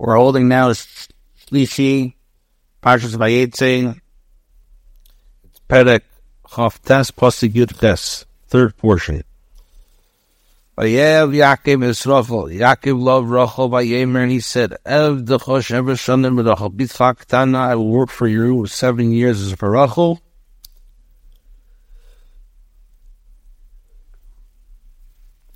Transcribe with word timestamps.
We're 0.00 0.16
holding 0.16 0.48
now 0.48 0.70
is 0.70 1.08
Shlishi, 1.44 2.14
Parshas 2.82 3.16
Vayetze. 3.16 4.00
It's 5.44 5.60
Perek 5.68 6.00
Chavtes 6.46 7.12
Pasuk 7.12 7.50
Yud 7.50 7.78
Ches, 7.78 8.24
third 8.46 8.78
portion. 8.78 9.22
Vayev 10.78 11.36
Yaakov 11.36 11.84
Yisrofel. 11.84 12.58
Yaakov 12.58 12.98
loved 12.98 13.28
Rachel 13.28 13.68
Vayemer, 13.68 14.22
and 14.22 14.32
he 14.32 14.40
said, 14.40 14.74
Ev 14.86 15.16
Dechosh 15.18 15.70
Ever 15.70 15.92
Shanim 15.92 16.38
Rachel 16.38 16.70
Bitzchak 16.70 17.26
Tana, 17.26 17.58
I 17.58 17.74
will 17.74 17.90
work 17.90 18.08
for 18.08 18.26
you 18.26 18.64
seven 18.64 19.12
years 19.12 19.42
as 19.42 19.52
for 19.52 19.70
Rachel. 19.70 20.18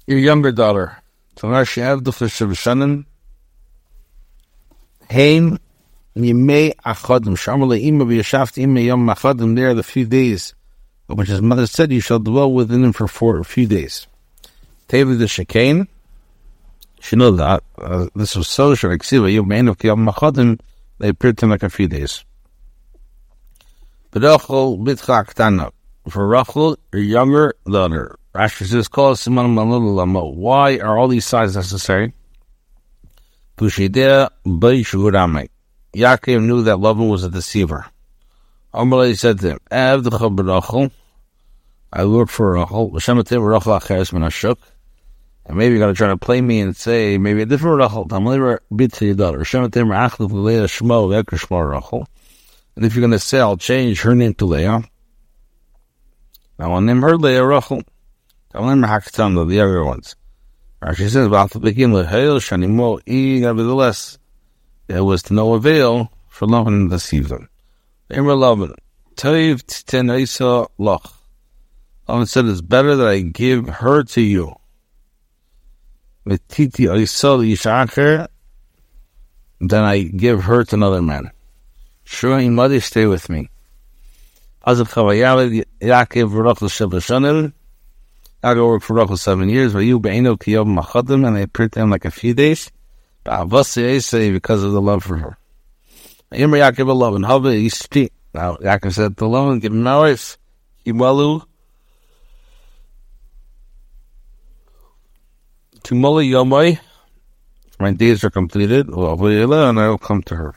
Your 0.06 0.18
younger 0.18 0.52
daughter. 0.52 0.98
Rashi 1.38 1.78
Ev 1.78 2.00
Dechosh 2.00 2.42
Ever 2.42 2.52
Shanim 2.52 3.06
Haim 5.14 5.58
Yimei 6.16 6.74
Achadim. 6.84 7.36
Shamale 7.36 7.80
Ima 7.80 8.04
V'yashaft 8.04 8.58
Ima 8.58 8.80
Yom 8.80 9.06
Achadim. 9.06 9.54
There, 9.54 9.72
the 9.72 9.84
few 9.84 10.06
days, 10.06 10.54
which 11.06 11.28
his 11.28 11.40
mother 11.40 11.66
said, 11.66 11.92
you 11.92 12.00
shall 12.00 12.18
dwell 12.18 12.52
within 12.52 12.82
him 12.82 12.92
for 12.92 13.06
four, 13.06 13.38
a 13.38 13.44
few 13.44 13.66
days. 13.66 14.08
David 14.88 15.18
the 15.18 15.26
Shekain. 15.26 15.86
She 17.00 17.16
knew 17.16 17.36
that 17.36 17.62
uh, 17.78 18.06
this 18.16 18.34
was 18.34 18.48
so 18.48 18.74
sure. 18.74 18.96
Exiva 18.96 19.32
Yom 19.32 19.52
Ein 19.52 19.66
Yom 19.66 20.06
Achadim. 20.06 20.58
They 20.98 21.10
appeared 21.10 21.38
to 21.38 21.46
him 21.46 21.50
like 21.50 21.62
a 21.62 21.70
few 21.70 21.86
days. 21.86 22.24
Rachel 24.12 24.78
Bitchak 24.78 25.34
Tana. 25.34 25.70
For 26.08 26.26
Rachel, 26.26 26.76
your 26.92 27.02
younger 27.02 27.54
daughter. 27.66 28.16
Rashi 28.34 28.66
says, 28.66 28.88
"Call 28.88 29.16
Simon 29.16 29.54
Malulama." 29.54 30.34
Why 30.34 30.78
are 30.78 30.98
all 30.98 31.08
these 31.08 31.26
signs 31.26 31.56
necessary? 31.56 32.12
Pushidea 33.56 34.30
Yaakov 35.94 36.44
knew 36.44 36.62
that 36.64 36.78
Lavan 36.78 37.08
was 37.08 37.22
a 37.22 37.30
deceiver. 37.30 37.86
Amalei 38.74 39.16
said 39.16 39.38
to 39.40 39.50
him, 39.50 39.58
Av 39.70 40.02
the 40.02 40.90
I 41.92 42.04
work 42.04 42.28
for 42.28 42.54
Rachel. 42.54 42.90
Shematim 42.94 43.46
Rachel 43.46 43.78
Acheres 43.78 44.12
Menashuk. 44.12 44.56
And 45.46 45.56
maybe 45.56 45.74
you're 45.74 45.78
going 45.78 45.94
to 45.94 45.96
try 45.96 46.08
to 46.08 46.16
play 46.16 46.40
me 46.40 46.60
and 46.60 46.74
say 46.74 47.16
maybe 47.18 47.42
a 47.42 47.46
different 47.46 47.78
Rachel. 47.78 48.08
Tamlever 48.08 48.58
bit 48.74 48.92
to 48.94 49.06
your 49.06 49.14
daughter. 49.14 49.38
Shematim 49.40 49.88
Rachel 49.88 50.26
Leah 50.26 50.64
Shmo 50.64 51.08
Veker 51.08 51.38
Rachel. 51.70 52.08
And 52.74 52.84
if 52.84 52.96
you're 52.96 53.02
going 53.02 53.12
to 53.12 53.20
say, 53.20 53.38
I'll 53.38 53.56
change 53.56 54.02
her 54.02 54.16
name 54.16 54.34
to 54.34 54.46
Leah. 54.46 54.82
I 56.58 56.66
to 56.66 56.80
name 56.80 57.02
her 57.02 57.16
Leah 57.16 57.46
Rachel. 57.46 57.84
Her 58.52 58.60
Hakatan, 58.60 59.48
the 59.48 59.60
other 59.60 59.84
ones. 59.84 60.16
Rashi 60.84 61.08
says. 61.08 61.28
Nevertheless, 63.40 64.18
there 64.86 65.02
was 65.02 65.22
to 65.22 65.32
no 65.34 65.54
avail 65.54 66.12
for 66.28 66.46
Lavan 66.46 66.90
to 66.90 66.96
deceive 66.96 67.28
them. 67.28 67.48
Toiv 68.10 69.62
titen 69.64 70.20
isa 70.20 70.66
loch. 70.76 71.10
Lavan 72.06 72.28
said, 72.28 72.44
"It's 72.44 72.60
better 72.60 72.96
that 72.96 73.06
I 73.06 73.20
give 73.20 73.66
her 73.68 74.02
to 74.02 74.20
you." 74.20 74.54
Than 79.60 79.84
I 79.84 80.02
give 80.02 80.44
her 80.44 80.64
to 80.64 80.74
another 80.74 81.00
man. 81.00 81.30
Sure, 82.04 82.36
my 82.36 82.48
mother, 82.50 82.80
stay 82.80 83.06
with 83.06 83.30
me. 83.30 83.48
Azav 84.66 84.90
chavayav 84.92 85.64
Yaakov. 85.80 87.52
I 88.44 88.52
go 88.52 88.66
work 88.66 88.82
for 88.82 88.92
Rachel 88.92 89.16
seven 89.16 89.48
years. 89.48 89.74
and 89.74 89.86
they 89.86 91.42
appeared 91.42 91.72
to 91.72 91.80
him 91.80 91.88
like 91.88 92.04
a 92.04 92.10
few 92.10 92.34
days. 92.34 92.70
Because 93.24 94.62
of 94.62 94.72
the 94.72 94.82
love 94.82 95.02
for 95.02 95.16
her. 95.16 95.38
Imra 96.30 96.60
Yaakov 96.60 96.94
love 96.94 97.14
and 97.14 97.24
Hava. 97.24 97.48
Now 98.34 98.56
Yaakov 98.56 98.92
said 98.92 99.16
to 99.16 99.26
love 99.26 99.48
and 99.50 99.62
give 99.62 99.72
him 99.72 99.82
wife. 99.84 100.36
Imalu. 100.84 101.42
Tumali 105.80 106.28
Yomai. 106.28 106.78
My 107.80 107.92
days 107.92 108.24
are 108.24 108.30
completed. 108.30 108.88
And 108.88 109.80
I 109.80 109.88
will 109.88 109.96
come 109.96 110.22
to 110.24 110.36
her. 110.36 110.54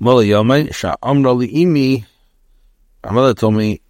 Mali 0.00 0.26
Yomai. 0.26 0.70
Sha'amra 0.70 1.36
li'imi. 1.38 2.04
My 3.04 3.12
mother 3.12 3.34
told 3.34 3.54
me, 3.54 3.80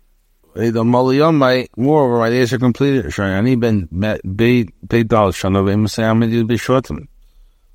the 0.55 0.85
Maliyamai, 0.85 1.69
moreover, 1.77 2.19
my 2.19 2.31
days 2.31 2.53
are 2.53 2.59
completed. 2.59 3.07
Shayani 3.07 3.59
ben 3.59 3.89
Beit 4.37 5.09
Dal 5.09 5.33
Shanavim 5.33 5.89
say 5.89 6.05
I'm 6.05 6.21
going 6.21 6.31
to 6.31 6.45
be 6.45 6.57
shortened. 6.57 7.09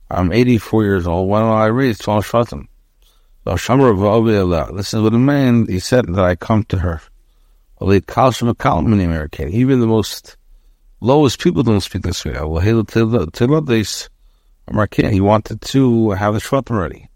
I'm 0.09 0.31
84 0.31 0.83
years 0.83 1.07
old. 1.07 1.29
Why 1.29 1.39
don't 1.41 1.51
I 1.51 1.65
raise 1.65 1.97
12 1.99 2.25
shortened? 2.25 2.67
So 3.43 3.53
Shamra 3.53 4.75
This 4.75 4.93
is 4.93 5.01
what 5.01 5.13
a 5.13 5.17
man, 5.17 5.67
he 5.67 5.79
said 5.79 6.05
that 6.07 6.23
I 6.23 6.35
come 6.35 6.63
to 6.65 6.77
her. 6.79 7.01
Even 7.79 8.09
the 9.79 9.87
most 9.87 10.37
lowest 10.99 11.39
people 11.41 11.63
don't 11.63 11.81
speak 11.81 12.01
this 12.01 12.25
way. 12.25 12.33
He 12.33 12.39
wanted 15.21 15.61
to 15.61 16.09
have 16.11 16.33
the 16.33 16.39
shorten 16.39 16.75
ready. 16.75 17.09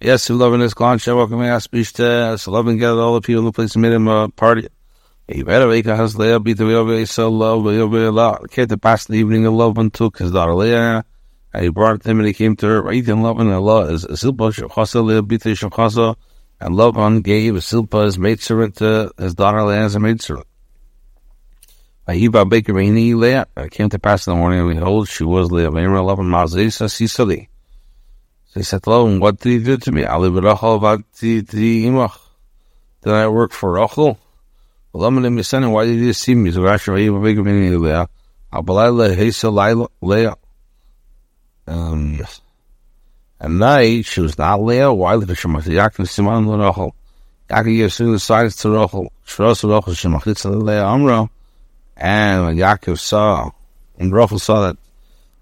Yes, 0.00 0.26
he 0.28 0.34
loving 0.34 0.60
his 0.60 0.74
gone. 0.74 0.98
Welcome, 1.06 1.42
ask 1.42 1.70
Bishta. 1.70 2.46
Loving 2.46 2.78
get 2.78 2.90
all 2.90 3.14
the 3.14 3.20
people 3.20 3.40
in 3.40 3.46
the 3.46 3.52
place 3.52 3.74
and 3.74 3.82
made 3.82 3.92
him 3.92 4.08
a 4.08 4.28
party. 4.30 4.68
He 5.28 5.42
better 5.42 5.68
make 5.68 5.84
a 5.84 5.94
house 5.94 6.14
Leah 6.14 6.40
be 6.40 6.54
the 6.54 6.64
way 6.64 7.04
so 7.04 7.28
love 7.28 7.62
Leah 7.62 8.38
Came 8.48 8.66
to 8.66 8.78
pass 8.78 9.04
the 9.04 9.14
evening 9.14 9.44
of 9.44 9.52
love 9.52 9.76
and 9.76 9.92
took 9.92 10.16
his 10.18 10.32
daughter 10.32 10.54
Leah. 10.54 11.04
And 11.52 11.62
he 11.62 11.68
brought 11.68 12.02
him 12.06 12.18
and 12.18 12.26
he 12.26 12.32
came 12.32 12.56
to 12.56 12.66
her. 12.66 12.82
Right 12.82 13.06
in 13.06 13.22
love 13.22 13.38
and 13.38 13.52
Allah 13.52 13.92
is 13.92 14.04
a 14.04 14.12
Silpa 14.12 14.54
Shachasa 14.54 15.04
Leah 15.04 15.22
Bita 15.22 15.52
Shachasa. 15.52 16.16
And 16.60 16.74
Laban 16.74 17.20
gave 17.20 17.52
Silpa 17.54 18.06
his 18.06 18.18
maidservant 18.18 18.76
to 18.76 19.12
his 19.18 19.34
daughter 19.34 19.62
Leah 19.64 19.82
as 19.82 19.94
a 19.94 20.00
maidservant. 20.00 20.46
Ahiba 22.08 22.48
Baker 22.48 22.72
Leah. 22.72 23.46
Came 23.70 23.90
to 23.90 23.98
pass 23.98 24.26
in 24.26 24.32
the 24.32 24.38
morning 24.38 24.60
and 24.60 24.70
behold, 24.70 25.08
she 25.08 25.24
was 25.24 25.52
Leah. 25.52 25.70
Mera 25.70 26.02
Laban 26.02 26.24
Mazisa 26.24 26.88
Sisali. 26.88 27.48
So 28.46 28.60
he 28.60 28.64
said 28.64 28.82
to 28.84 28.90
Laban, 28.90 29.20
What 29.20 29.40
did 29.40 29.50
he 29.50 29.58
do 29.62 29.76
to 29.76 29.92
me? 29.92 30.04
Ali 30.04 30.30
Barachal 30.30 30.80
I 33.04 33.28
work 33.28 33.52
for 33.52 33.72
Rachel? 33.72 34.18
Why 34.98 35.84
did 35.86 36.00
you 36.00 36.12
see 36.12 36.34
me? 36.34 36.50
So 36.50 36.60
Rashi 36.60 36.92
Vayiva 36.92 37.22
Big 37.22 37.38
Mini 37.38 37.76
Leah. 37.76 38.08
Abalayla 38.52 39.16
Hesa 39.16 39.52
Laila 39.52 39.88
Leah. 40.00 40.36
Um, 41.66 42.20
at 43.40 43.50
night, 43.50 44.06
she 44.06 44.20
was 44.20 44.36
not 44.36 44.60
Leah. 44.60 44.92
Why 44.92 45.16
did 45.18 45.38
she 45.38 45.46
must 45.46 45.68
Yaakov 45.68 46.08
Simon 46.08 46.48
Rachel? 46.48 46.94
Yaakov 47.48 47.64
gave 47.64 48.12
the 48.12 48.18
sides 48.18 48.56
to 48.56 48.70
Rachel. 48.70 49.12
Shros 49.24 49.62
Rachel 49.62 49.92
Shemachitz 49.92 50.64
Leah 50.66 50.86
Amra. 50.86 51.30
And 51.96 52.46
when 52.46 52.56
Yaakov 52.56 52.98
saw, 52.98 53.50
and 53.98 54.12
Rachel 54.12 54.40
saw 54.40 54.66
that 54.66 54.76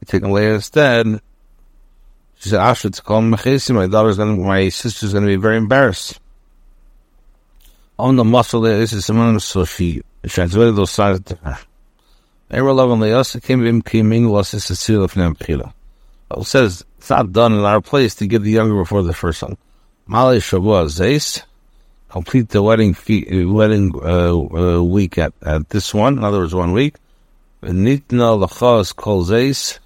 he 0.01 0.07
taken 0.07 0.33
Leah 0.33 0.55
instead, 0.55 1.21
she 2.39 2.51
said, 2.51 2.61
Asher 2.61 2.91
to 2.91 3.03
call 3.03 3.23
Mechesi, 3.23 3.75
my 3.75 3.87
daughter's 3.87 4.19
gonna, 4.19 4.37
my 4.37 4.69
sister's 4.69 5.15
gonna 5.15 5.27
be 5.27 5.37
very 5.37 5.57
embarrassed 5.57 6.21
on 7.99 8.17
the 8.17 8.25
muscle 8.25 8.61
there. 8.61 8.79
This 8.79 8.93
is 8.93 9.05
someone 9.07 9.39
so 9.41 9.65
she 9.65 10.03
transmitted 10.27 10.73
those 10.73 10.91
sides. 10.91 11.21
It 11.31 12.67
says 16.43 16.85
it's 16.99 17.11
not 17.11 17.33
done 17.33 17.53
in 17.53 17.61
our 17.61 17.81
place 17.81 18.15
to 18.17 18.27
give 18.27 18.43
the 18.43 18.51
younger 18.51 18.75
before 18.75 19.03
the 19.03 19.15
first 19.15 19.41
son. 19.41 19.57
Mali 20.07 20.39
Shavua 20.39 20.87
Zeis 20.87 21.43
complete 22.09 22.49
the 22.49 22.63
wedding 22.63 22.95
fee, 22.95 23.45
wedding 23.45 23.93
uh, 23.95 24.33
uh, 24.33 24.83
week 24.83 25.19
at, 25.19 25.33
at 25.43 25.69
this 25.71 25.93
one. 25.93 26.19
In 26.19 26.25
other 26.25 26.39
words, 26.39 26.55
one 26.55 26.73
week. 26.73 26.95
Nitna 27.63 28.47
lachas 28.47 28.95
kol 28.95 29.25
zeis. 29.25 29.79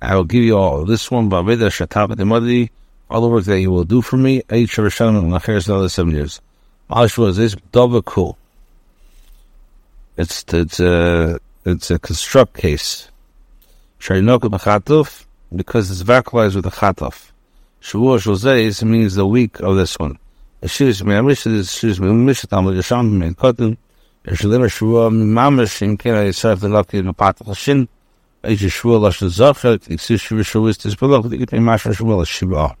I 0.00 0.16
will 0.16 0.24
give 0.24 0.42
you 0.42 0.56
all 0.58 0.84
this 0.84 1.10
one. 1.10 1.30
Baveda 1.30 1.68
shatabat 1.70 2.16
emadi. 2.16 2.70
All 3.08 3.20
the 3.20 3.28
work 3.28 3.44
that 3.44 3.60
you 3.60 3.70
will 3.70 3.84
do 3.84 4.02
for 4.02 4.16
me. 4.16 4.42
Eight 4.50 4.68
shavashanim 4.68 5.18
and 5.18 5.32
lacheres 5.32 5.68
another 5.68 5.88
seven 5.88 6.12
years. 6.12 6.40
Was 6.88 7.36
this 7.36 7.56
cool. 8.04 8.36
It's 10.16 10.44
it's 10.52 10.80
a 10.80 11.38
it's 11.64 11.90
a 11.90 11.98
construct 11.98 12.54
case. 12.54 13.10
Sharinok 13.98 14.40
b'chatuf 14.40 15.24
because 15.54 15.90
it's 15.90 16.02
vocalized 16.02 16.56
with 16.56 16.66
a 16.66 16.70
chatuf. 16.70 17.30
Shavua 17.80 18.18
shulzeis 18.18 18.82
means 18.82 19.14
the 19.14 19.26
week 19.26 19.60
of 19.60 19.76
this 19.76 19.98
one. 19.98 20.18
Shus 20.62 21.02
me'amish 21.02 21.46
is 21.46 21.68
shus 21.68 21.98
me'amish 21.98 22.46
tam 22.48 22.66
l'yasham 22.66 23.12
me'kotim. 23.12 23.78
Yeshalim 24.26 24.66
shavua 24.68 25.10
mamish 25.10 25.80
im 25.82 25.96
kena 25.96 26.26
yisaf 26.26 26.62
l'laki 26.62 27.02
l'pat 27.02 27.40
l'shin. 27.46 27.88
Eish 28.44 28.68
shavua 28.68 29.08
l'shin 29.08 29.28
zachet. 29.28 29.88
Yisif 29.88 30.20
shavua 30.20 30.42
shavua 30.42 30.70
is 30.70 30.78
tisbelok. 30.78 31.24
Yikit 31.24 31.52
me'mash 31.52 31.84
shavua 31.84 32.18
l'shivah. 32.18 32.76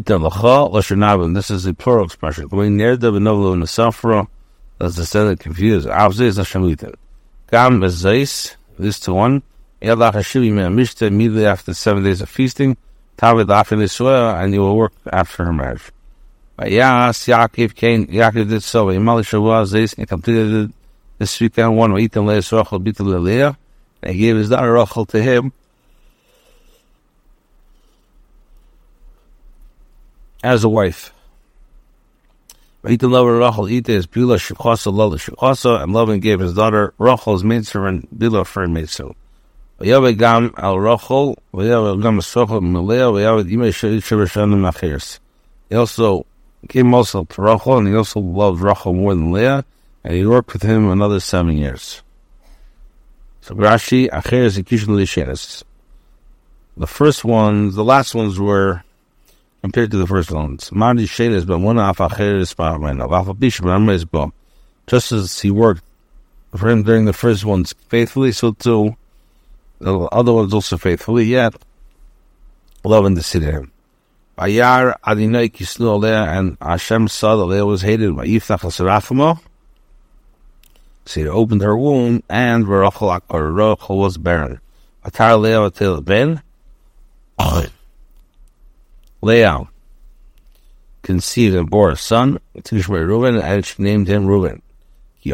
This 0.00 1.50
is 1.50 1.66
a 1.66 1.74
plural 1.74 2.06
expression. 2.06 2.48
That's 4.78 4.96
the 4.96 5.36
confused. 5.38 5.86
Is 5.86 6.38
a 6.38 6.42
shamitin. 6.42 6.94
Gam 7.50 7.82
is 7.82 8.02
zeis, 8.02 8.56
this 8.78 8.98
to 9.00 9.12
one. 9.14 9.42
Yadach 9.80 10.14
Hashivi 10.14 10.50
Mishta 10.50 11.06
immediately 11.06 11.46
after 11.46 11.74
seven 11.74 12.02
days 12.02 12.20
of 12.20 12.28
feasting. 12.28 12.76
Tavid 13.16 13.48
after 13.54 13.76
Nisua, 13.76 14.42
and 14.42 14.52
you 14.52 14.60
will 14.60 14.76
work 14.76 14.92
after 15.12 15.44
her 15.44 15.52
marriage. 15.52 15.92
But 16.56 16.70
Yas 16.70 17.26
Yaakov 17.26 17.74
came. 17.74 18.06
Yaakov 18.06 18.48
did 18.48 18.62
so. 18.62 18.86
Imalisha 18.86 19.40
was 19.40 19.70
this 19.70 19.92
and 19.94 20.08
completed 20.08 20.72
this 21.18 21.40
weekend 21.40 21.76
one. 21.76 21.92
Vaitam 21.92 22.26
Leah 22.26 22.36
Rachel 22.36 22.80
Bitul 22.80 23.22
Leah, 23.22 23.56
and 24.02 24.14
he 24.14 24.20
gave 24.20 24.36
his 24.36 24.48
daughter 24.48 24.72
Rachel 24.72 25.06
to 25.06 25.22
him. 25.22 25.52
as 30.44 30.62
a 30.62 30.68
wife. 30.68 31.12
Vaitin 32.84 33.10
lover 33.10 33.38
Rachel 33.38 33.64
Ites 33.64 34.06
Bila 34.06 34.36
Shukhasa 34.36 34.92
Lala 34.92 35.16
Shukhasa 35.16 35.82
and 35.82 35.94
Laban 35.94 36.20
gave 36.20 36.38
his 36.38 36.52
daughter 36.52 36.92
Rachel's 36.98 37.42
mitzvah 37.42 37.84
and 37.84 38.06
Bila 38.10 38.46
for 38.46 38.68
mitzvah. 38.68 39.14
Vayave 39.80 40.18
Gam 40.18 40.52
al 40.58 40.78
Rachel 40.78 41.38
Vayave 41.54 42.00
Gam 42.02 42.18
Sochel 42.18 42.60
Malaya 42.60 43.06
Vayave 43.06 43.50
Ime 43.50 43.70
Shabashanim 43.72 44.70
Achirs. 44.70 45.18
He 45.70 45.76
also 45.76 46.26
came 46.68 46.92
also 46.92 47.24
to 47.24 47.42
Rachel 47.42 47.78
and 47.78 47.88
he 47.88 47.94
also 47.94 48.20
loved 48.20 48.60
Rachel 48.60 48.92
more 48.92 49.14
than 49.14 49.32
Leah 49.32 49.64
and 50.04 50.14
he 50.14 50.26
worked 50.26 50.52
with 50.52 50.62
him 50.62 50.90
another 50.90 51.20
seven 51.20 51.56
years. 51.56 52.02
So 53.40 53.54
Grashi, 53.54 54.10
Achirs 54.10 54.58
Ekishin 54.58 54.88
Lishenis. 54.88 55.62
The 56.76 56.86
first 56.86 57.24
ones, 57.24 57.76
the 57.76 57.84
last 57.84 58.14
ones 58.14 58.38
were 58.38 58.84
compared 59.64 59.90
to 59.90 59.96
the 59.96 60.06
first 60.06 60.30
ones. 60.30 60.70
Mandi 60.72 61.06
Shenis, 61.06 61.46
but 61.46 61.58
one 61.58 61.78
af 61.78 61.96
Acher 61.96 62.38
is 62.38 62.52
Bishop, 63.38 64.34
Just 64.86 65.10
as 65.10 65.40
he 65.40 65.50
worked 65.50 65.82
for 66.54 66.68
him 66.68 66.82
during 66.82 67.06
the 67.06 67.14
first 67.14 67.46
ones 67.46 67.74
faithfully, 67.88 68.30
so 68.32 68.52
too 68.52 68.94
the 69.78 70.00
other 70.12 70.34
ones 70.34 70.52
also 70.52 70.76
faithfully, 70.76 71.24
yet 71.24 71.54
loving 72.84 73.14
the 73.14 73.22
city 73.22 73.46
him. 73.46 73.72
Bayar 74.36 74.96
Adinai 75.02 75.50
Kisnu 75.50 75.98
Aleh, 75.98 76.38
and 76.38 76.58
Hashem 76.60 77.08
saw 77.08 77.36
that 77.36 77.46
Leah 77.46 77.64
was 77.64 77.80
hated 77.80 78.14
by 78.14 78.26
Yiftach 78.26 78.60
Asarafimo. 78.60 79.40
So 81.06 81.20
he 81.22 81.26
opened 81.26 81.62
her 81.62 81.74
womb, 81.74 82.22
and 82.28 82.68
Rachel 82.68 83.18
was 83.88 84.18
barren. 84.18 84.60
Atar 85.06 85.40
Leah 85.40 86.02
Ben. 86.02 86.42
Leah 89.24 89.66
conceived 91.02 91.56
and 91.56 91.70
bore 91.70 91.90
a 91.90 91.96
son, 91.96 92.38
Tishmei 92.58 93.06
Reuben, 93.06 93.36
and 93.36 93.64
she 93.64 93.82
named 93.82 94.06
him 94.06 94.26
Reuben. 94.26 94.60
She 95.22 95.30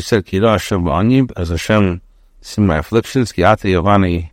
said, 0.00 0.28
Hashem 0.28 1.28
as 1.36 1.48
Hashem 1.48 2.00
see 2.40 2.60
my 2.60 2.78
afflictions, 2.78 3.32
Yavani, 3.32 4.30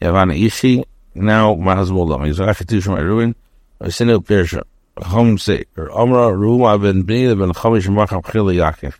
Yavani 0.00 0.46
Ishi, 0.46 0.84
now 1.14 1.54
my 1.56 1.74
husband 1.74 1.98
will 1.98 2.06
love 2.06 2.20
me. 2.20 2.32
So 2.32 2.44
I 2.44 2.52
should 2.52 2.68
teach 2.68 2.86
my 2.86 3.00
ruin. 3.00 3.34
I 3.80 3.88
send 3.88 4.10
out 4.12 4.24
Yaakov. 8.54 8.94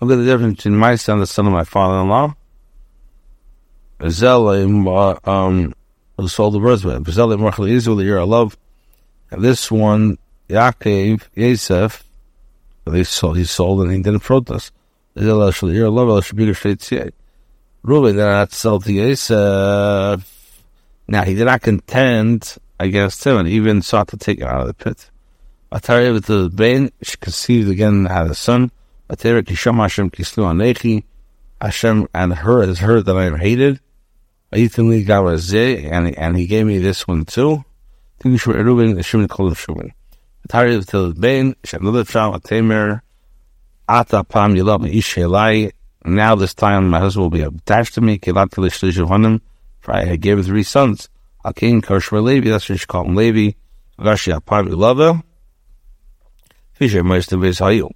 Look 0.00 0.10
at 0.10 0.16
the 0.16 0.24
difference 0.24 0.56
between 0.56 0.76
my 0.76 0.96
son, 0.96 1.20
the 1.20 1.26
son 1.26 1.46
of 1.46 1.52
my 1.52 1.62
father-in-law. 1.62 2.34
Sold 6.28 6.54
the 6.54 6.60
birthright. 6.60 7.06
Zel, 7.06 7.36
Machal, 7.36 7.64
Israel, 7.64 7.96
the 7.96 8.04
year 8.04 8.18
of 8.18 8.28
love. 8.28 8.56
And 9.30 9.42
this 9.42 9.70
one, 9.70 10.18
Yaakov, 10.48 11.22
Yosef, 11.34 12.04
they 12.84 13.04
sold, 13.04 13.36
he 13.36 13.44
sold 13.44 13.82
and 13.82 13.92
he 13.92 14.02
didn't 14.02 14.20
protest. 14.20 14.72
Zel, 15.18 15.38
the 15.38 15.66
year 15.68 15.86
of 15.86 15.94
love, 15.94 16.32
Reuben 17.82 18.16
did 18.16 18.22
not 18.22 18.52
sell 18.52 18.80
to 18.80 18.92
Yosef. 18.92 20.26
Now, 21.08 21.22
he 21.22 21.34
did 21.34 21.46
not 21.46 21.62
contend 21.62 22.56
against 22.78 23.24
him 23.26 23.36
and 23.36 23.48
even 23.48 23.82
sought 23.82 24.08
to 24.08 24.16
take 24.16 24.38
him 24.40 24.48
out 24.48 24.62
of 24.62 24.66
the 24.68 24.74
pit. 24.74 25.10
Atari 25.72 26.12
with 26.12 26.26
the 26.26 26.48
Bain, 26.48 26.90
she 27.02 27.16
conceived 27.16 27.70
again 27.70 28.04
had 28.06 28.26
a 28.26 28.34
son. 28.34 28.70
Atari 29.08 29.42
Kisham 29.42 29.76
Hashem 29.76 30.10
Kislu 30.10 30.44
Anechi. 30.44 31.04
Hashem 31.60 32.08
and 32.14 32.32
her 32.32 32.62
is 32.62 32.78
her 32.78 33.02
that 33.02 33.16
I 33.16 33.26
am 33.26 33.38
hated. 33.38 33.80
Aitinli 34.52 35.06
Gawazeh, 35.06 35.90
and 35.90 36.16
and 36.18 36.36
he 36.36 36.46
gave 36.46 36.66
me 36.66 36.78
this 36.78 37.06
one 37.06 37.24
too. 37.24 37.64
Tingush 38.20 38.46
Reuben, 38.46 38.94
the 38.94 39.02
Shimon 39.02 39.28
called 39.28 39.56
Shimon. 39.56 39.92
Atari 40.48 40.84
the 40.84 41.14
Bain, 41.18 41.54
she 41.64 41.72
had 41.72 41.82
another 41.82 42.04
Atamer. 42.04 43.00
Ata 43.88 44.24
Pam 44.24 44.54
Yilab 44.54 44.92
Ishelai, 44.92 45.72
now 46.04 46.34
this 46.34 46.54
time 46.54 46.90
my 46.90 46.98
husband 46.98 47.22
will 47.22 47.30
be 47.30 47.42
attached 47.42 47.94
to 47.94 48.00
me. 48.00 48.18
For 48.18 49.94
I 49.94 50.16
gave 50.16 50.44
three 50.44 50.62
sons. 50.62 51.08
Akin 51.44 51.80
Karshma 51.80 52.22
Levi, 52.22 52.50
that's 52.50 52.68
what 52.68 52.80
you 52.80 52.86
call 52.86 53.06
him 53.06 53.14
Levi. 53.14 53.56
Gashi 53.98 54.38
Apam 54.38 54.76
Lava. 54.76 55.22
Fisher 56.72 57.02
Meister 57.04 57.36
Hayu. 57.36 57.90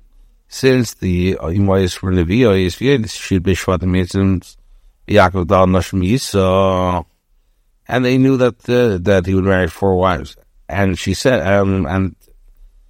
Since 0.48 0.94
the 0.94 1.34
Imayas 1.34 2.00
were 2.00 2.12
Levi, 2.12 2.68
this 2.98 3.12
should 3.12 3.42
be 3.42 3.54
Shvat 3.54 3.80
Mitzvahs, 3.80 4.56
Yaakov 5.06 5.46
Dal 5.46 5.66
Nashim 5.66 6.02
Yisa. 6.06 7.04
And 7.86 8.04
they 8.04 8.16
knew 8.18 8.36
that 8.38 8.68
uh, 8.68 8.98
that 9.02 9.26
he 9.26 9.34
would 9.34 9.44
marry 9.44 9.68
four 9.68 9.96
wives. 9.96 10.36
And 10.68 10.98
she 10.98 11.12
said, 11.14 11.46
um, 11.46 11.86
and 11.86 12.16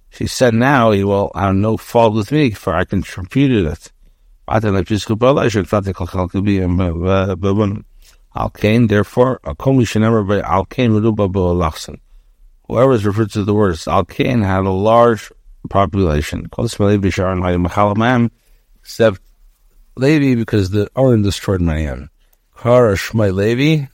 she 0.09 0.27
said, 0.27 0.53
now 0.53 0.91
he 0.91 1.03
will 1.03 1.31
have 1.35 1.55
no 1.55 1.75
fault 1.75 2.15
with 2.15 2.31
me, 2.31 2.51
for 2.51 2.73
I 2.73 2.85
contributed 2.85 3.65
it. 3.65 3.91
Al 4.47 4.61
Kain, 8.49 8.87
therefore, 8.87 9.39
Whoever 12.67 12.93
is 12.93 13.05
referred 13.05 13.31
to 13.31 13.43
the 13.43 13.53
words 13.53 13.87
Al 13.87 14.05
Kain 14.05 14.41
had 14.41 14.65
a 14.65 14.71
large 14.71 15.31
population. 15.69 16.47
Except 18.81 19.21
Levi, 19.97 20.35
because 20.35 20.71
the 20.71 20.89
Oren 20.95 21.21
destroyed 21.21 21.61
of 21.61 21.67
them. 21.67 22.09
Kara 22.57 22.95
Shmai 22.95 23.33
Levi, 23.33 23.87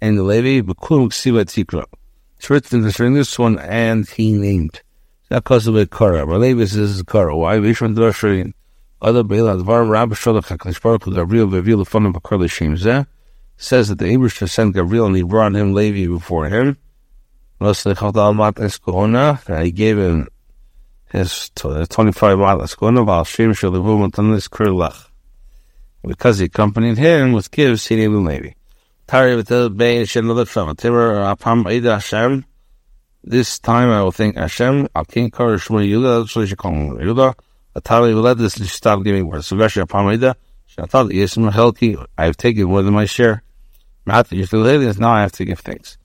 and 0.00 0.18
the 0.18 0.22
Levi, 0.22 0.66
Bekum 0.66 1.08
Ksiva 1.08 1.44
Tikra. 1.44 1.84
It's 2.36 2.50
written 2.50 2.82
this 3.14 3.38
one, 3.38 3.58
and 3.58 4.08
he 4.08 4.32
named. 4.32 4.82
That 5.28 5.48
a 5.48 5.72
bit 5.72 5.90
Kara. 5.90 6.26
But 6.26 6.40
Levi 6.40 6.64
says 6.64 7.02
Kara. 7.06 7.36
Why? 7.36 7.58
Vishwan 7.58 7.94
Drashrin. 7.94 8.54
Other 9.02 9.22
Beila 9.22 9.56
Dvar 9.56 9.88
Rabbi 9.88 10.14
Shalach 10.14 10.46
HaKadosh 10.46 10.82
Baruch 10.82 11.04
Hu 11.04 11.14
Gabriel 11.14 11.46
Vevil 11.46 11.84
Lefonim 11.84 12.12
Bakar 12.12 12.38
L'Shem 12.38 12.76
says 13.56 13.88
that 13.88 13.98
the 13.98 14.06
Abish 14.06 14.48
sent 14.48 14.74
Gabriel 14.74 15.06
and 15.06 15.16
he 15.16 15.22
brought 15.22 15.54
him 15.54 15.74
Levi 15.74 16.06
before 16.06 16.48
him. 16.48 16.76
And 17.60 17.76
he 17.76 19.70
gave 19.70 19.98
him 19.98 20.28
his 21.12 21.50
25 21.50 22.38
malas 22.38 22.74
Kohana 22.76 23.04
Val 23.06 23.24
Shem 23.24 23.52
Kurlach. 23.52 25.09
Because 26.02 26.38
he 26.38 26.46
accompanied 26.46 26.98
him 26.98 27.32
with 27.32 27.50
gifts, 27.50 27.86
he 27.86 27.96
Apam 31.26 31.66
Ida 31.66 31.94
Hashem. 31.94 32.44
This 33.22 33.58
time 33.58 33.90
I 33.90 34.02
will 34.02 34.12
thank 34.12 34.36
Hashem. 34.36 34.88
Al 34.94 35.04
King 35.04 35.30
Kar 35.30 35.56
Shmuel 35.56 35.86
Yudah. 35.86 36.28
So 36.28 36.40
you 36.40 36.46
should 36.46 36.58
call 36.58 36.72
him 36.72 36.96
Yudah. 36.96 37.34
Atali 37.76 38.14
will 38.14 38.34
this 38.34 38.54
stop 38.72 39.04
giving 39.04 39.28
words. 39.28 39.46
So 39.46 39.56
Rashi 39.56 39.84
Apamida, 39.84 40.34
Shatal 40.68 41.10
Yisma 41.12 41.52
Helki, 41.52 42.04
I 42.18 42.24
have 42.24 42.36
taken 42.36 42.64
more 42.64 42.82
than 42.82 42.94
my 42.94 43.04
share. 43.04 43.44
Now 44.06 44.14
I 44.14 45.20
have 45.20 45.32
to 45.32 45.44
give 45.44 45.60
thanks. 45.60 45.96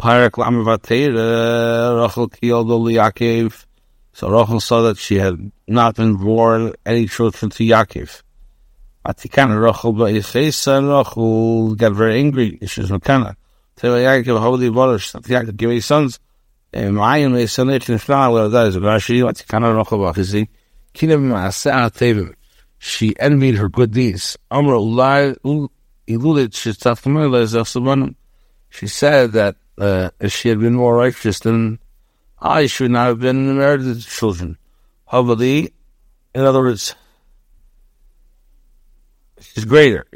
Pyrak 0.00 0.30
Lamavatera, 0.30 2.02
Rachel. 2.02 2.28
So 4.12 4.28
Rachel 4.28 4.58
saw 4.60 4.82
that 4.82 4.98
she 4.98 5.16
had 5.16 5.52
not 5.68 5.94
been 5.94 6.16
born 6.16 6.72
any 6.84 7.06
children 7.06 7.50
to 7.50 7.62
Yaakov. 7.62 8.23
Atikana 9.06 9.72
Ba'yifesa, 9.72 10.78
and 10.78 10.88
Rachel 10.88 11.74
got 11.74 11.92
very 11.92 12.18
angry. 12.18 12.58
She 12.66 12.80
was 12.80 12.90
Makana. 12.90 13.36
Tell 13.76 13.92
Yaakov, 13.92 14.62
you 14.62 14.72
bother? 14.72 14.98
Yaakov, 14.98 15.56
give 15.56 15.70
me 15.70 15.80
sons. 15.80 16.20
And 16.72 16.98
I 16.98 17.18
am 17.18 17.34
a 17.34 17.46
son, 17.46 17.70
it's 17.70 17.88
not 17.88 18.32
well, 18.32 18.48
that 18.50 18.66
is 18.68 18.76
Rashi, 18.76 19.22
Atikana 19.22 19.76
Rachel 19.76 19.98
Ba'yifesa. 19.98 20.48
She 22.78 23.18
envied 23.18 23.56
her 23.56 23.68
good 23.68 23.92
deeds. 23.92 24.38
She 28.70 28.86
said 28.86 29.32
that 29.32 29.56
uh, 29.78 30.10
if 30.20 30.32
she 30.32 30.48
had 30.48 30.60
been 30.60 30.74
more 30.74 30.96
righteous, 30.96 31.40
then 31.40 31.78
I 32.40 32.66
should 32.66 32.90
not 32.90 33.06
have 33.06 33.20
been 33.20 33.58
married 33.58 33.80
to 33.80 34.00
children. 34.00 34.58
Havali, 35.10 35.72
in 36.34 36.40
other 36.42 36.60
words, 36.60 36.94
she's 39.54 39.64
greater. 39.64 40.06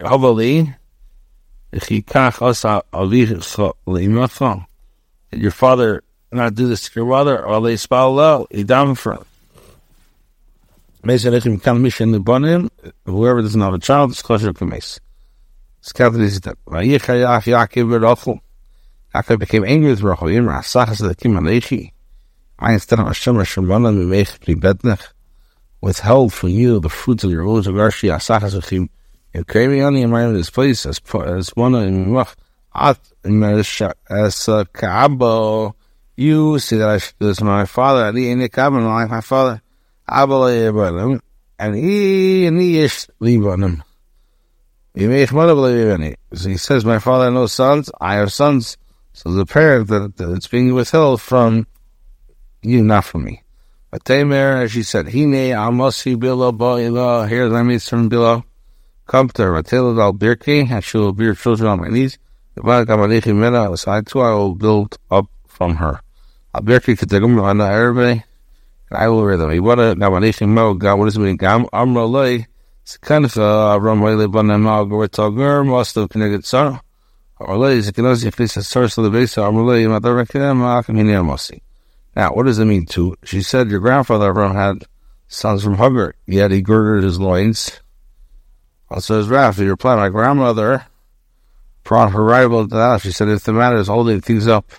Did 5.30 5.42
your 5.42 5.50
father 5.50 6.02
not 6.33 6.54
do 6.54 6.68
this 6.68 6.88
to 6.88 7.00
your 7.00 7.07
mother, 7.07 7.45
or 7.45 7.61
they 7.61 7.76
spell 7.76 8.14
Whoever 13.04 13.42
doesn't 13.42 13.61
have 13.61 13.75
a 13.75 13.78
child 13.78 14.11
is 14.11 14.23
kosher 14.23 14.52
mace. 14.61 15.00
It's 15.80 15.92
that. 15.92 16.57
Yaakov 19.14 19.38
became 19.38 19.64
angry 19.64 19.90
with 19.90 20.02
Rachel. 20.02 20.26
Yimra 20.26 20.59
Asachas 20.59 20.99
the 21.07 21.14
Kim 21.14 21.33
Alechi. 21.33 21.92
I 22.59 22.75
instead 22.75 22.99
of 22.99 23.07
Hashem 23.07 23.37
Shemana 23.37 23.95
Mimech 23.95 24.40
Pri 24.40 24.54
Betnech 24.54 25.12
withheld 25.80 26.33
from 26.33 26.50
you 26.50 26.80
the 26.80 26.88
fruits 26.90 27.25
of 27.25 27.30
your 27.30 27.45
of 27.66 27.75
Arshi 27.75 28.11
Asachas 28.14 28.57
Achim. 28.57 28.83
You 28.83 28.88
on 29.35 29.97
in 29.97 30.11
mind 30.11 30.37
this 30.37 30.50
place 30.50 30.87
as 30.87 31.00
as 31.14 31.50
one 31.50 31.75
in 31.75 32.16
At 32.75 32.99
as 33.25 34.49
uh, 34.49 34.64
Kaabo. 34.73 35.75
You 36.16 36.58
see 36.58 36.76
that 36.78 36.88
I, 36.88 36.94
this 36.94 37.38
is 37.38 37.42
my 37.42 37.64
father. 37.64 38.06
Ali 38.06 38.30
in 38.30 38.40
the 38.40 38.49
cabin 38.49 38.85
like 38.85 39.11
my 39.11 39.20
father. 39.20 39.62
Abba 40.08 41.20
and 41.58 41.75
he 41.75 42.47
and 42.47 42.61
he 42.61 42.78
is 42.78 43.08
him. 43.62 43.82
So 44.99 45.04
he 46.49 46.56
says, 46.56 46.85
My 46.85 46.99
father 46.99 47.26
has 47.26 47.35
no 47.35 47.47
sons, 47.47 47.90
I 48.00 48.14
have 48.14 48.32
sons. 48.32 48.76
So 49.12 49.30
the 49.30 49.47
prayer 49.47 49.85
that, 49.85 50.16
that 50.16 50.32
it's 50.32 50.49
being 50.49 50.75
withheld 50.75 51.20
from 51.20 51.66
you, 52.62 52.82
not 52.82 53.04
from 53.04 53.25
me. 53.25 53.42
But 53.90 54.04
Tamer, 54.04 54.62
as 54.62 54.73
she 54.73 54.82
said, 54.82 55.06
Hine 55.06 55.54
Amasi 55.54 56.16
Bilo 56.16 56.56
Bo'ila, 56.56 57.28
here's 57.28 57.52
my 57.52 57.62
meet 57.62 57.80
from. 57.80 58.44
Come 59.08 59.30
to 59.30 59.42
her, 59.42 59.52
Matilda 59.52 60.02
al 60.02 60.12
Birki, 60.12 60.70
and 60.70 60.84
she 60.84 60.98
will 60.98 61.14
bear 61.14 61.34
children 61.34 61.66
on 61.66 61.80
my 61.80 61.88
knees. 61.88 62.18
So 62.56 62.62
I 62.70 62.84
too, 64.02 64.20
I 64.20 64.34
will 64.34 64.54
build 64.54 64.98
up 65.10 65.24
from 65.46 65.76
her. 65.76 66.02
Al 66.54 66.60
Birki 66.60 66.94
Katagum 66.94 67.42
on 67.42 67.56
the 67.56 67.64
Arabic, 67.64 68.22
and 68.90 68.98
I 68.98 69.08
will 69.08 69.24
read 69.24 69.40
them. 69.40 69.64
What 69.64 69.78
a 69.78 69.94
Gamanishim 69.96 70.48
Mo, 70.48 70.74
God, 70.74 70.96
what 70.96 71.06
does 71.06 71.16
it 71.16 71.20
mean? 71.20 71.38
Gam 71.38 71.64
Amrolai. 71.72 72.44
It's 72.82 72.98
kind 72.98 73.24
of 73.24 73.34
a 73.38 73.80
Ram 73.80 74.02
Wele 74.02 74.28
Banama 74.28 74.86
Gortagur, 74.86 75.66
most 75.66 75.96
of 75.96 76.10
connected 76.10 76.44
Sarah. 76.44 76.82
Or 77.38 77.54
also 77.54 77.68
if 77.70 78.40
it's 78.40 78.56
a 78.58 78.62
source 78.62 78.98
of 78.98 79.04
the 79.04 79.10
base, 79.10 79.36
Amrulay, 79.36 79.86
Matarakam, 79.88 81.60
Now, 82.14 82.34
what 82.34 82.44
does 82.44 82.58
it 82.58 82.66
mean 82.66 82.84
to? 82.86 83.16
She 83.24 83.40
said 83.40 83.70
your 83.70 83.80
grandfather 83.80 84.34
Avram 84.34 84.52
had 84.52 84.84
sons 85.28 85.64
from 85.64 85.76
Hagar, 85.76 86.14
yet 86.26 86.50
he 86.50 86.60
girded 86.60 87.04
his 87.04 87.18
loins. 87.18 87.80
Also, 88.90 89.18
his 89.18 89.28
wrath, 89.28 89.59
your 89.59 89.76
plan. 89.76 89.99
My 89.99 90.09
grandmother 90.09 90.87
brought 91.85 92.12
her 92.12 92.25
rival 92.25 92.68
to 92.68 92.75
that. 92.75 93.02
She 93.02 93.12
said, 93.12 93.28
if 93.28 93.45
the 93.45 93.52
matter 93.52 93.76
is 93.76 93.88
holding 93.88 94.21
things 94.21 94.47
up, 94.47 94.71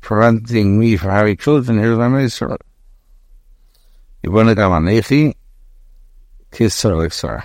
preventing 0.00 0.78
me 0.78 0.96
from 0.96 1.10
having 1.10 1.36
children, 1.36 1.78
here's 1.78 1.98
my 1.98 2.08
maid 2.08 2.32
You 4.22 4.30
want 4.30 4.48
to 4.48 4.54
come 4.54 4.72
on 4.72 4.84
Nefi? 4.84 5.34
Kisar 6.52 6.92
Lixar. 6.92 7.44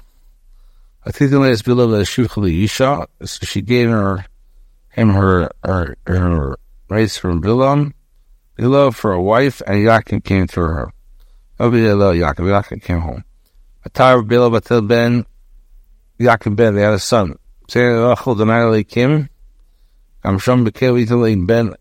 I 1.05 1.11
think 1.11 1.31
the 1.31 1.61
bill 1.65 1.81
of 1.81 1.91
the 1.91 2.03
Shukhli 2.03 2.63
Isha, 2.65 3.07
so 3.23 3.45
she 3.45 3.61
gave 3.61 3.89
her 3.89 4.25
him 4.89 5.09
her 5.09 5.49
her, 5.63 5.97
her 6.05 6.57
rights 6.89 7.17
from 7.17 7.41
Bilam, 7.41 7.93
Bilam 8.57 8.93
for 8.93 9.13
a 9.13 9.21
wife, 9.21 9.61
and 9.65 9.77
Yaakov 9.77 10.23
came 10.23 10.45
to 10.47 10.59
her. 10.59 10.93
Yaakov, 11.59 12.35
Yaakov 12.35 12.83
came 12.83 12.99
home. 12.99 13.23
Atar 13.87 14.27
Bilam 14.27 14.59
Batil 14.59 14.87
Ben, 14.87 15.25
Yaakov 16.19 16.57
Ben, 16.57 16.75
they 16.75 16.81
had 16.81 16.93
a 16.93 16.99
son. 16.99 17.39
Say 17.69 17.79
Rachel 17.79 18.35
Denali 18.35 18.85
Kim, 18.85 19.29
I'm 20.21 20.37
Sham 20.37 20.65
Bekel 20.65 21.01
Italy 21.01 21.33
Ben 21.37 21.73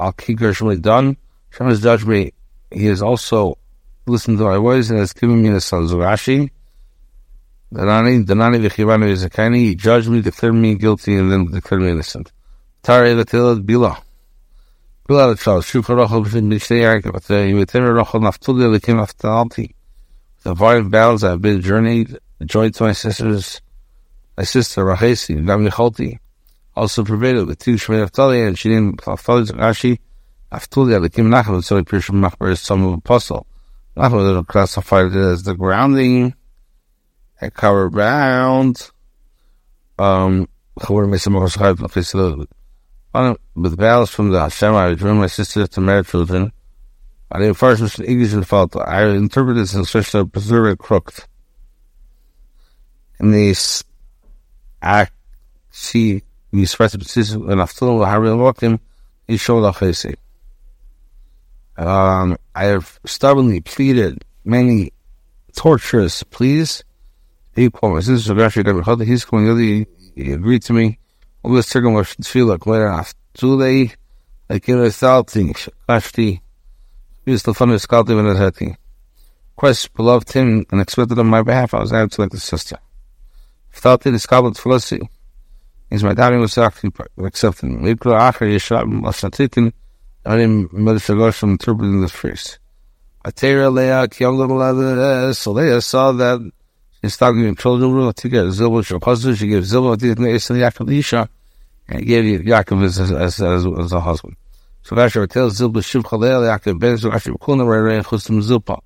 Al 0.00 0.14
Kikar 0.14 0.56
Shmali 0.56 0.80
done. 0.80 1.18
Shem 1.50 1.66
has 1.66 1.82
judged 1.82 2.06
me. 2.06 2.32
He 2.70 2.86
has 2.86 3.02
also 3.02 3.58
listened 4.06 4.38
to 4.38 4.44
my 4.44 4.56
voice 4.56 4.88
and 4.88 4.98
has 4.98 5.12
given 5.12 5.42
me 5.42 5.50
the 5.50 5.60
sons 5.60 5.92
of 5.92 5.98
Rashi. 5.98 6.48
Danani, 7.70 8.24
Danani 8.24 8.66
v'chivanu 8.66 9.12
yizakani, 9.12 9.56
he 9.56 9.74
judged 9.74 10.08
me, 10.08 10.22
declared 10.22 10.54
me 10.54 10.74
guilty, 10.76 11.16
and 11.16 11.30
then 11.30 11.50
declared 11.50 11.82
me 11.82 11.90
innocent. 11.90 12.32
Tari 12.82 13.10
v'tilad 13.10 13.66
bila. 13.66 14.00
Bila 15.06 15.26
the 15.26 15.50
l'tshal, 15.50 15.60
shukha 15.60 15.94
rochel 15.94 16.24
b'fin 16.24 16.50
b'shtei 16.50 16.80
yarek, 16.80 17.12
but 17.12 17.22
v'tim 17.24 17.66
rochel 17.94 18.22
naftuli 18.22 18.72
l'kim 18.72 18.96
aftalti. 18.96 19.74
The 20.44 20.56
five 20.56 20.90
battles 20.90 21.24
I 21.24 21.30
have 21.32 21.42
been 21.42 21.60
journeyed, 21.60 22.16
joined 22.46 22.74
to 22.76 22.84
my 22.84 22.92
sisters, 22.92 23.60
my 24.36 24.44
sister 24.44 24.84
Rachesi, 24.84 25.44
Gam 25.46 25.66
Yecholti, 25.66 26.18
also 26.74 27.04
prevailed 27.04 27.48
with 27.48 27.58
two 27.58 27.74
Shmei 27.74 28.06
Naftali, 28.06 28.46
and 28.46 28.58
she 28.58 28.68
named 28.68 28.98
Naftali 28.98 29.46
Rashi, 29.52 29.98
Aftuli 30.52 31.00
l'kim 31.00 31.30
nachal, 31.30 31.64
so 31.64 31.76
he 31.76 31.80
appears 31.80 32.04
from 32.04 32.20
Machbar 32.20 32.52
as 32.52 32.60
some 32.60 32.84
of 32.84 32.90
the 32.92 32.98
apostle. 32.98 33.46
Nachal 33.96 34.46
classified 34.46 35.06
it 35.06 35.16
as 35.16 35.42
the 35.42 35.54
grounding, 35.54 36.34
and 37.40 37.54
cover 37.54 37.86
around. 37.86 38.90
Um, 39.98 40.48
with 40.76 41.20
the 43.70 43.76
balance 43.78 44.10
from 44.10 44.30
the 44.30 44.40
Hashem, 44.40 44.74
I 44.74 44.92
dream 44.94 45.16
my 45.16 45.26
sister 45.26 45.66
to 45.66 45.80
marry 45.80 46.04
children. 46.04 46.52
I 47.30 47.38
didn't 47.38 47.54
first 47.54 47.80
was 47.80 47.98
English 47.98 48.34
and 48.34 48.46
fault. 48.46 48.76
I 48.76 49.06
interpret 49.06 49.56
this 49.56 49.74
in 49.74 49.86
such 49.86 50.14
a 50.14 50.26
preserved 50.26 50.78
crooked. 50.78 51.24
In 53.18 53.30
this 53.32 53.82
act, 54.86 55.12
see, 55.70 56.22
we 56.52 56.62
express 56.62 56.92
the 56.92 56.98
position 56.98 57.50
and 57.50 57.60
after 57.60 57.86
walked 57.86 58.60
him, 58.60 58.80
he 59.26 59.36
showed 59.36 59.64
off 59.64 59.80
his 59.80 60.06
Um, 61.76 62.36
I 62.54 62.64
have 62.64 62.98
stubbornly 63.04 63.60
pleaded 63.60 64.24
many 64.44 64.92
torturous 65.54 66.22
pleas 66.22 66.84
he 67.56 67.70
called 67.70 67.94
my 67.94 68.00
sister 68.00 68.34
Rashi 68.34 68.64
Rebbe 68.66 69.04
He's 69.04 69.24
calling 69.24 69.46
Yodi. 69.46 69.86
He 70.14 70.32
agreed 70.32 70.62
to 70.64 70.74
me. 70.74 70.98
All 71.42 71.52
this 71.52 71.66
second 71.66 71.94
was 71.94 72.08
tefillah. 72.08 72.64
Later 72.66 72.88
after 72.88 73.56
they, 73.56 73.92
I 74.50 74.58
came 74.58 74.76
to 74.76 74.92
salting. 74.92 75.54
Kashti. 75.88 76.42
He 77.24 77.30
was 77.30 77.42
the 77.44 77.54
funniest 77.54 77.88
skalti 77.88 78.14
when 78.14 78.26
it 78.26 78.36
had 78.36 78.76
Quest 79.56 79.94
beloved 79.94 80.30
him 80.30 80.66
and 80.70 80.82
expected 80.82 81.18
on 81.18 81.28
my 81.28 81.42
behalf. 81.42 81.72
I 81.72 81.80
was 81.80 81.94
out 81.94 82.12
to 82.12 82.20
like 82.20 82.30
the 82.30 82.38
sister. 82.38 82.76
Without 83.76 84.00
the 84.00 84.10
skalti 84.10 84.56
felicity. 84.56 85.08
Is 85.90 86.02
my 86.02 86.14
daddy 86.14 86.36
was 86.36 86.56
actually 86.58 86.92
accepting. 87.18 87.78
Mikro 87.80 88.18
Acher 88.18 88.48
Yeshab 88.52 88.86
Lashatikin. 89.02 89.72
I 90.24 90.36
didn't 90.36 90.72
Medshagosh 90.72 91.34
from 91.34 91.50
interpreting 91.52 92.00
the 92.00 92.08
phrase. 92.08 92.58
Atera 93.24 93.72
Leah 93.72 94.08
Kyom 94.08 95.34
So 95.34 95.52
Leah 95.52 95.80
saw 95.80 96.12
that 96.12 96.50
is 97.02 97.16
talking 97.16 97.54
to 97.54 97.62
children 97.62 98.12
to 98.12 98.28
get 98.28 98.44
Zilba 98.46 98.82
Shapazah. 98.82 99.36
She 99.36 99.46
gave 99.46 99.62
Zilba 99.62 99.98
to 100.00 100.14
Yaakov 100.14 100.98
Isha 100.98 101.28
and 101.88 102.06
gave 102.06 102.40
Yaakov 102.40 102.82
as, 102.82 102.98
as, 102.98 103.40
as, 103.40 103.66
as 103.66 103.92
a 103.92 104.00
husband. 104.00 104.36
So 104.82 104.96
Rashi 104.96 105.28
tells 105.28 105.60
Zilba 105.60 105.84
Shiv 105.84 106.02
Chalel 106.02 106.58
Yaakov 106.58 106.80
Ben 106.80 106.96
so 106.96 107.10
Rashi 107.10 107.38
Kulna 107.38 107.68
Rei 107.68 108.00
Chustim 108.00 108.42
Zilpa. 108.42 108.80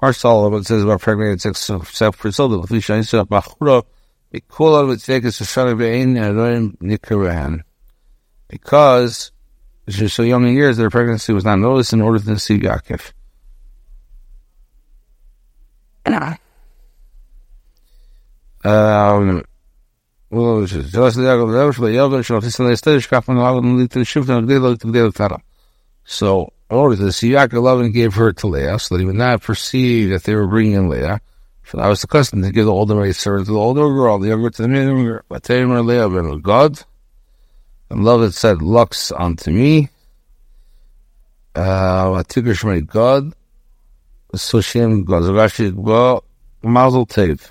Our 0.00 0.12
Solomon 0.12 0.64
says 0.64 0.82
about 0.82 1.00
pregnant 1.00 1.40
sex 1.40 1.60
self 1.60 2.16
for 2.16 2.28
Zilba. 2.28 2.66
Lisha 2.66 2.98
Isa 2.98 3.24
Bachura 3.24 3.84
Bikula 4.32 4.86
Vitzekas 4.86 5.42
Shana 5.42 5.76
Bein 5.76 6.16
and 6.16 6.36
Roim 6.36 6.76
Nikarahan. 6.78 7.60
Because 8.48 9.30
she's 9.88 10.14
so 10.14 10.22
young 10.22 10.48
in 10.48 10.54
years, 10.54 10.78
their 10.78 10.90
pregnancy 10.90 11.32
was 11.32 11.44
not 11.44 11.56
noticed 11.56 11.92
in 11.92 12.00
order 12.00 12.18
to 12.18 12.38
see 12.38 12.58
Yaakov. 12.58 13.12
Um, 18.64 19.42
so 20.30 20.62
in 26.70 26.76
order 26.76 26.96
to 26.96 27.12
see 27.12 27.30
Yaakov 27.30 27.92
gave 27.92 28.14
her 28.14 28.32
to 28.32 28.46
Leah, 28.46 28.78
so 28.78 28.94
that 28.94 29.00
he 29.00 29.04
would 29.04 29.14
not 29.14 29.42
perceive 29.42 30.08
that 30.10 30.24
they 30.24 30.34
were 30.34 30.46
bringing 30.46 30.72
in 30.72 30.88
Leah. 30.88 31.20
So 31.72 31.78
that 31.78 31.88
was 31.88 32.04
accustomed 32.04 32.44
to 32.44 32.52
give 32.52 32.66
the 32.66 32.70
older 32.70 32.94
maid 32.96 33.16
servant 33.16 33.46
to 33.46 33.52
the 33.52 33.58
older 33.58 33.88
girl, 33.88 34.18
the 34.18 34.28
younger 34.28 34.50
to 34.50 34.62
the 34.62 34.68
younger. 34.68 35.24
But 35.26 35.44
God, 36.42 36.84
and 37.88 38.04
love 38.04 38.20
it 38.20 38.32
said 38.32 38.60
lux 38.60 39.10
unto 39.10 39.50
me. 39.50 39.88
Uh, 41.54 42.22
God, 42.82 43.32
so 44.34 44.60
Shem 44.60 45.04
God, 45.04 45.22
Zagashi 45.22 46.22
Mazel 46.62 47.06
Tov 47.06 47.50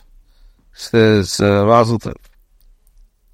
says, 0.72 1.40
uh, 1.40 1.66
Mazel 1.66 1.98
Tov. 1.98 2.16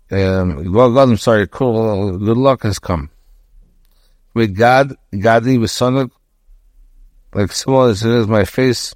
Um, 0.10 0.72
well, 0.72 0.94
God, 0.94 1.10
I'm 1.10 1.18
sorry, 1.18 1.50
cool, 1.50 2.18
good 2.18 2.38
luck 2.38 2.64
has 2.64 2.80
come. 2.80 3.10
With 4.34 4.56
God, 4.56 4.96
Gadi, 5.20 5.58
with 5.58 5.70
son 5.70 5.98
of, 5.98 6.12
like 7.34 7.52
someone 7.52 7.94
says, 7.94 8.26
my 8.28 8.46
face, 8.46 8.96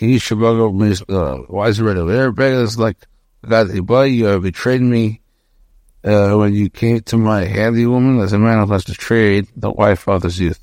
Mis 0.00 0.30
Why 0.30 1.68
is 1.68 1.78
it 1.80 1.82
right 1.84 2.06
there? 2.06 2.32
Beggar 2.32 2.62
is 2.62 2.78
like 2.78 2.96
God 3.46 3.68
Ibai, 3.68 4.14
you 4.14 4.26
have 4.26 4.42
betrayed 4.42 4.80
me 4.80 5.20
uh, 6.04 6.34
when 6.34 6.54
you 6.54 6.70
came 6.70 7.00
to 7.00 7.16
my 7.16 7.44
handy 7.44 7.86
woman 7.86 8.20
as 8.20 8.32
a 8.32 8.38
man 8.38 8.64
who 8.66 8.72
has 8.72 8.84
betrayed 8.84 9.48
the 9.56 9.70
wife 9.70 10.08
of 10.08 10.22
his 10.22 10.38
youth. 10.38 10.60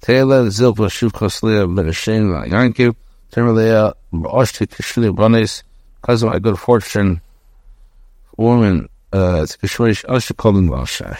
Taylor 0.00 0.46
Zilpa 0.46 0.88
Shuvkoslia 0.88 1.84
Hashem 1.84 2.32
Yankiv 2.50 2.96
Termalea 3.30 3.94
Oshti 4.12 4.66
Kishli 4.66 5.14
Banes 5.14 5.62
because 6.00 6.22
of 6.22 6.30
my 6.30 6.38
good 6.38 6.58
fortune 6.58 7.20
woman 8.36 8.88
uh 9.12 9.40
it's 9.42 9.56
Kishwish 9.56 10.04
Oshti 10.06 10.34
Kolin 10.34 10.68
Valshah. 10.68 11.18